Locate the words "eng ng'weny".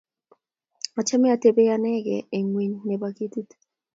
2.35-2.75